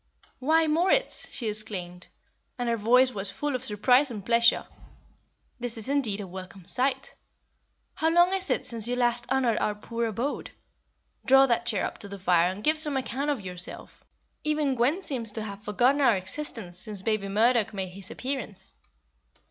"Why, 0.39 0.65
Moritz!" 0.65 1.29
she 1.29 1.47
exclaimed, 1.47 2.07
and 2.57 2.67
her 2.67 2.75
voice 2.75 3.11
was 3.13 3.29
full 3.29 3.53
of 3.53 3.63
surprise 3.63 4.09
and 4.09 4.25
pleasure, 4.25 4.65
"this 5.59 5.77
is 5.77 5.89
indeed 5.89 6.19
a 6.21 6.25
welcome 6.25 6.65
sight. 6.65 7.13
How 7.93 8.09
long 8.09 8.33
is 8.33 8.49
it 8.49 8.65
since 8.65 8.87
you 8.87 8.95
last 8.95 9.29
honoured 9.31 9.59
our 9.59 9.75
poor 9.75 10.07
abode? 10.07 10.49
Draw 11.23 11.45
that 11.45 11.67
chair 11.67 11.85
up 11.85 11.99
to 11.99 12.07
the 12.09 12.17
fire 12.17 12.49
and 12.49 12.63
give 12.63 12.79
some 12.79 12.97
account 12.97 13.29
of 13.29 13.41
yourself. 13.41 14.03
Even 14.43 14.73
Gwen 14.73 15.03
seems 15.03 15.31
to 15.33 15.43
have 15.43 15.61
forgotten 15.63 16.01
our 16.01 16.15
existence 16.15 16.79
since 16.79 17.03
baby 17.03 17.27
Murdoch 17.29 17.71
made 17.71 17.89
his 17.89 18.09
appearance!" 18.09 18.73